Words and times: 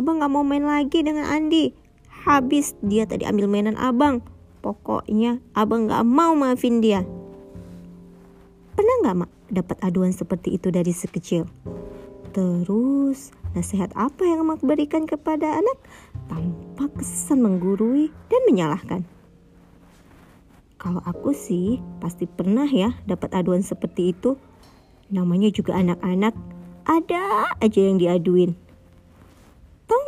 abang 0.00 0.24
gak 0.24 0.32
mau 0.32 0.40
main 0.40 0.64
lagi 0.64 1.04
dengan 1.04 1.28
Andi. 1.28 1.76
Habis 2.24 2.72
dia 2.80 3.04
tadi 3.04 3.28
ambil 3.28 3.52
mainan 3.52 3.76
abang. 3.76 4.24
Pokoknya 4.64 5.44
abang 5.52 5.92
gak 5.92 6.08
mau 6.08 6.32
maafin 6.32 6.80
dia. 6.80 7.04
Pernah 8.72 8.96
gak 9.04 9.16
mak 9.20 9.30
dapat 9.52 9.76
aduan 9.84 10.16
seperti 10.16 10.56
itu 10.56 10.72
dari 10.72 10.88
sekecil? 10.88 11.44
Terus 12.32 13.36
nasihat 13.52 13.92
apa 13.92 14.24
yang 14.24 14.48
mak 14.48 14.64
berikan 14.64 15.04
kepada 15.04 15.60
anak 15.60 15.76
tanpa 16.32 16.88
kesan 16.96 17.44
menggurui 17.44 18.08
dan 18.32 18.40
menyalahkan? 18.48 19.04
Kalau 20.80 21.04
aku 21.04 21.36
sih 21.36 21.76
pasti 22.00 22.24
pernah 22.24 22.64
ya 22.64 22.96
dapat 23.04 23.36
aduan 23.36 23.60
seperti 23.60 24.16
itu. 24.16 24.40
Namanya 25.12 25.52
juga 25.52 25.76
anak-anak, 25.76 26.32
ada 26.88 27.52
aja 27.60 27.80
yang 27.84 28.00
diaduin. 28.00 28.69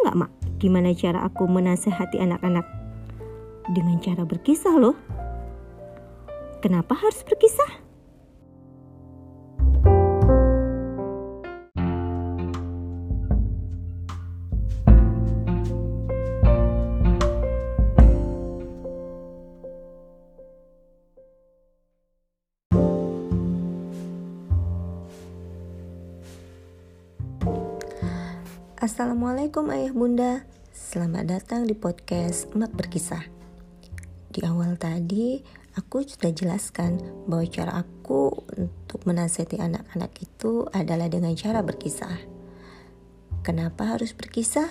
Nggak 0.03 0.19
mak 0.19 0.31
gimana 0.59 0.95
cara 0.95 1.27
aku 1.27 1.47
menasehati 1.47 2.19
anak-anak? 2.19 2.67
Dengan 3.71 3.99
cara 4.03 4.27
berkisah 4.27 4.75
loh. 4.79 4.99
Kenapa 6.63 6.95
harus 6.95 7.23
berkisah? 7.27 7.82
Assalamualaikum 28.83 29.71
ayah 29.71 29.95
bunda. 29.95 30.43
Selamat 30.75 31.31
datang 31.31 31.71
di 31.71 31.75
podcast 31.79 32.51
Emak 32.51 32.75
Berkisah. 32.75 33.23
Di 34.27 34.43
awal 34.43 34.75
tadi 34.75 35.39
aku 35.79 36.03
sudah 36.03 36.35
jelaskan 36.35 36.99
bahwa 37.31 37.47
cara 37.47 37.79
aku 37.79 38.43
untuk 38.59 39.07
menasihati 39.07 39.63
anak-anak 39.63 40.11
itu 40.19 40.67
adalah 40.75 41.07
dengan 41.07 41.31
cara 41.39 41.63
berkisah. 41.63 42.27
Kenapa 43.47 43.95
harus 43.95 44.19
berkisah? 44.19 44.67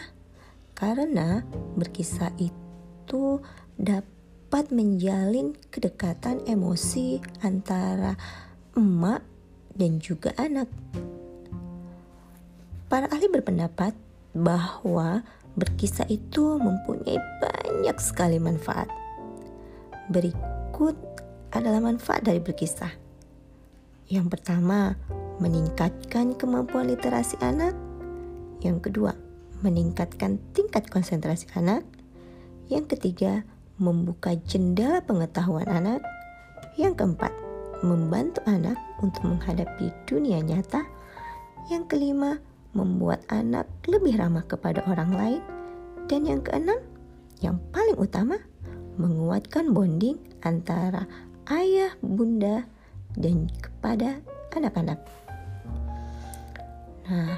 Karena 0.75 1.47
berkisah 1.79 2.35
itu 2.35 3.39
dapat 3.79 4.75
menjalin 4.75 5.55
kedekatan 5.71 6.43
emosi 6.51 7.23
antara 7.47 8.19
emak 8.75 9.23
dan 9.71 10.03
juga 10.03 10.35
anak 10.35 10.67
Para 12.91 13.07
ahli 13.07 13.31
berpendapat 13.31 13.95
bahwa 14.35 15.23
berkisah 15.55 16.03
itu 16.11 16.59
mempunyai 16.59 17.15
banyak 17.39 17.95
sekali 18.03 18.35
manfaat. 18.35 18.91
Berikut 20.11 20.99
adalah 21.55 21.79
manfaat 21.79 22.27
dari 22.27 22.43
berkisah. 22.43 22.91
Yang 24.11 24.35
pertama, 24.35 24.99
meningkatkan 25.39 26.35
kemampuan 26.35 26.91
literasi 26.91 27.39
anak. 27.39 27.71
Yang 28.59 28.91
kedua, 28.91 29.15
meningkatkan 29.63 30.43
tingkat 30.51 30.91
konsentrasi 30.91 31.47
anak. 31.55 31.87
Yang 32.67 32.99
ketiga, 32.99 33.47
membuka 33.79 34.35
jendela 34.35 34.99
pengetahuan 34.99 35.71
anak. 35.71 36.03
Yang 36.75 36.99
keempat, 36.99 37.31
membantu 37.87 38.43
anak 38.43 38.75
untuk 38.99 39.23
menghadapi 39.31 39.95
dunia 40.03 40.43
nyata. 40.43 40.83
Yang 41.71 41.87
kelima, 41.87 42.50
membuat 42.71 43.23
anak 43.31 43.67
lebih 43.87 44.15
ramah 44.15 44.43
kepada 44.47 44.83
orang 44.87 45.11
lain, 45.11 45.41
dan 46.07 46.27
yang 46.27 46.41
keenam, 46.43 46.79
yang 47.43 47.57
paling 47.75 47.97
utama, 47.99 48.37
menguatkan 48.99 49.71
bonding 49.71 50.19
antara 50.43 51.07
ayah, 51.51 51.91
bunda, 51.99 52.67
dan 53.15 53.47
kepada 53.59 54.19
anak-anak. 54.55 54.99
Nah, 57.11 57.35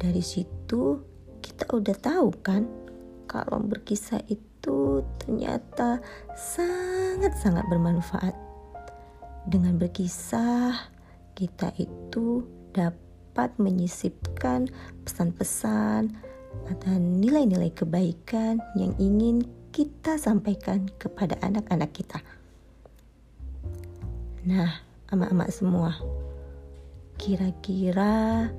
dari 0.00 0.24
situ 0.24 1.00
kita 1.44 1.68
udah 1.76 1.96
tahu 2.00 2.28
kan 2.40 2.64
kalau 3.28 3.60
berkisah 3.60 4.20
itu 4.32 5.04
ternyata 5.20 6.00
sangat-sangat 6.32 7.64
bermanfaat. 7.68 8.32
Dengan 9.48 9.76
berkisah, 9.80 10.92
kita 11.36 11.72
itu 11.80 12.44
dapat 12.72 13.09
dapat 13.30 13.54
menyisipkan 13.62 14.66
pesan-pesan 15.06 16.10
atau 16.66 16.98
nilai-nilai 16.98 17.70
kebaikan 17.70 18.58
yang 18.74 18.90
ingin 18.98 19.46
kita 19.70 20.18
sampaikan 20.18 20.90
kepada 20.98 21.38
anak-anak 21.38 21.94
kita. 21.94 22.18
Nah, 24.50 24.82
amak-amak 25.14 25.46
semua, 25.54 25.94
kira-kira 27.22 28.50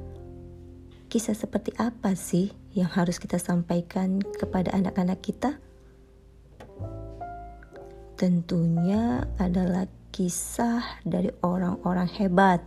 kisah 1.11 1.35
seperti 1.35 1.75
apa 1.75 2.15
sih 2.15 2.55
yang 2.71 2.87
harus 2.87 3.19
kita 3.19 3.43
sampaikan 3.43 4.23
kepada 4.23 4.71
anak-anak 4.71 5.19
kita? 5.19 5.59
Tentunya 8.15 9.27
adalah 9.35 9.83
kisah 10.15 11.03
dari 11.03 11.27
orang-orang 11.43 12.07
hebat, 12.07 12.63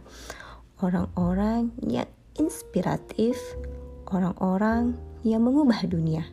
orang-orang 0.84 1.72
yang 1.80 2.04
inspiratif, 2.36 3.40
orang-orang 4.12 5.00
yang 5.24 5.40
mengubah 5.40 5.80
dunia. 5.88 6.28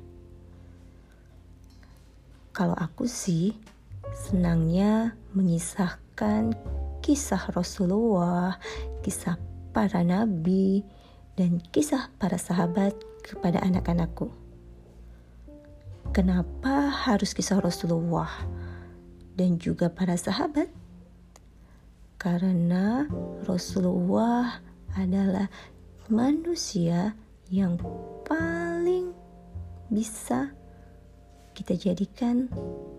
Kalau 2.52 2.76
aku 2.76 3.08
sih 3.08 3.56
senangnya 4.12 5.16
mengisahkan 5.32 6.52
kisah 7.00 7.48
Rasulullah, 7.56 8.60
kisah 9.00 9.40
para 9.72 10.04
nabi, 10.04 10.84
dan 11.40 11.64
kisah 11.72 12.12
para 12.20 12.36
sahabat 12.36 12.92
kepada 13.24 13.64
anak-anakku. 13.64 14.28
Kenapa 16.12 16.92
harus 16.92 17.32
kisah 17.32 17.64
Rasulullah 17.64 18.28
dan 19.40 19.56
juga 19.56 19.88
para 19.88 20.20
sahabat? 20.20 20.81
Karena 22.22 23.10
Rasulullah 23.50 24.62
adalah 24.94 25.50
manusia 26.06 27.18
yang 27.50 27.82
paling 28.30 29.10
bisa 29.90 30.54
kita 31.58 31.74
jadikan 31.74 32.46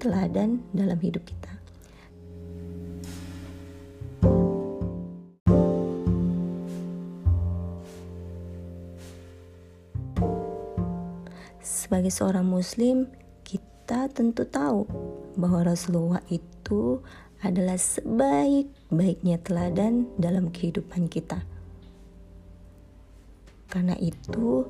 teladan 0.02 0.66
dalam 0.74 0.98
hidup 0.98 1.22
kita. 1.22 1.54
Sebagai 11.62 12.10
seorang 12.10 12.50
Muslim, 12.50 13.06
kita 13.46 14.10
tentu 14.10 14.42
tahu 14.50 14.82
bahwa 15.38 15.70
Rasulullah 15.70 16.26
itu 16.26 16.98
adalah 17.42 17.74
sebaik-baiknya 17.74 19.42
teladan 19.42 20.06
dalam 20.14 20.54
kehidupan 20.54 21.10
kita. 21.10 21.42
Karena 23.66 23.98
itu, 23.98 24.62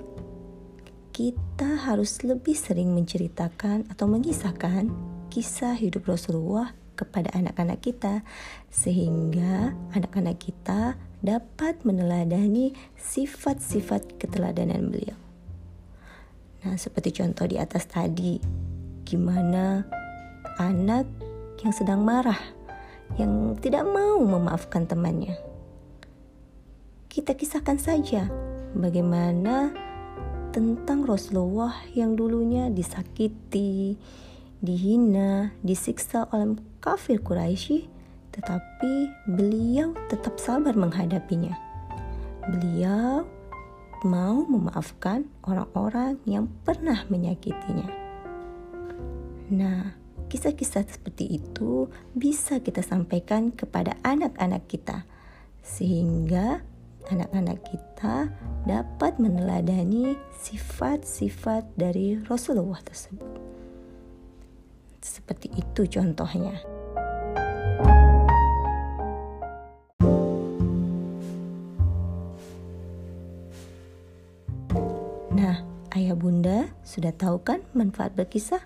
kita 1.12 1.84
harus 1.84 2.24
lebih 2.24 2.56
sering 2.56 2.96
menceritakan 2.96 3.92
atau 3.92 4.08
mengisahkan 4.08 4.88
kisah 5.28 5.76
hidup 5.76 6.08
Rasulullah 6.08 6.72
kepada 6.96 7.28
anak-anak 7.36 7.84
kita, 7.84 8.24
sehingga 8.72 9.76
anak-anak 9.92 10.40
kita 10.40 10.96
dapat 11.20 11.84
meneladani 11.84 12.72
sifat-sifat 12.96 14.16
keteladanan 14.16 14.88
beliau. 14.88 15.18
Nah, 16.62 16.78
seperti 16.78 17.20
contoh 17.20 17.44
di 17.44 17.58
atas 17.58 17.84
tadi, 17.90 18.38
gimana 19.02 19.82
anak 20.62 21.04
yang 21.60 21.74
sedang 21.74 22.06
marah 22.06 22.61
yang 23.20 23.56
tidak 23.60 23.84
mau 23.84 24.20
memaafkan 24.22 24.88
temannya. 24.88 25.36
Kita 27.12 27.36
kisahkan 27.36 27.76
saja 27.76 28.28
bagaimana 28.72 29.72
tentang 30.52 31.04
Rasulullah 31.04 31.76
yang 31.92 32.16
dulunya 32.16 32.68
disakiti, 32.68 33.96
dihina, 34.60 35.52
disiksa 35.64 36.28
oleh 36.32 36.56
kafir 36.80 37.20
Quraisy, 37.20 37.88
tetapi 38.32 38.92
beliau 39.28 39.92
tetap 40.08 40.40
sabar 40.40 40.72
menghadapinya. 40.76 41.56
Beliau 42.48 43.24
mau 44.02 44.42
memaafkan 44.44 45.30
orang-orang 45.46 46.18
yang 46.26 46.50
pernah 46.66 47.06
menyakitinya. 47.06 47.86
Nah, 49.52 49.94
kisah-kisah 50.32 50.88
seperti 50.88 51.36
itu 51.36 51.92
bisa 52.16 52.56
kita 52.64 52.80
sampaikan 52.80 53.52
kepada 53.52 54.00
anak-anak 54.00 54.64
kita, 54.64 55.04
sehingga 55.60 56.64
anak-anak 57.12 57.60
kita 57.68 58.32
dapat 58.64 59.20
meneladani 59.20 60.16
sifat-sifat 60.40 61.76
dari 61.76 62.16
Rasulullah 62.24 62.80
tersebut. 62.80 63.28
Seperti 65.04 65.52
itu 65.52 65.84
contohnya. 66.00 66.56
Nah, 75.36 75.60
ayah 75.92 76.16
bunda 76.16 76.72
sudah 76.80 77.12
tahu 77.12 77.36
kan 77.44 77.60
manfaat 77.76 78.16
berkisah? 78.16 78.64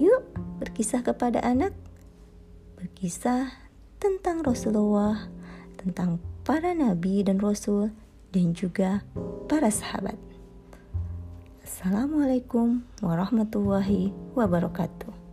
Yuk, 0.00 0.15
berkisah 0.66 1.06
kepada 1.06 1.38
anak. 1.46 1.70
Berkisah 2.74 3.54
tentang 4.02 4.42
Rasulullah, 4.42 5.30
tentang 5.78 6.18
para 6.42 6.74
nabi 6.74 7.22
dan 7.22 7.38
rasul, 7.38 7.94
dan 8.34 8.50
juga 8.50 9.06
para 9.46 9.70
sahabat. 9.70 10.18
Assalamualaikum 11.62 12.82
warahmatullahi 12.98 14.10
wabarakatuh. 14.34 15.25